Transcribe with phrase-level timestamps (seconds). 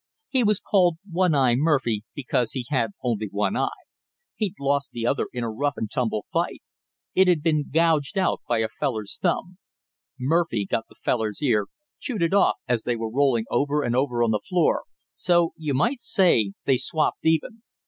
[0.29, 3.69] "He was called one eye Murphy because he had only one eye
[4.35, 6.63] he'd lost the other in a rough and tumble fight;
[7.13, 9.59] it had been gouged out by a feller's thumb.
[10.19, 11.67] Murphy got the feller's ear,
[11.99, 15.75] chewed it off as they was rolling over and over on the floor, so you
[15.75, 17.61] might say they swapped even."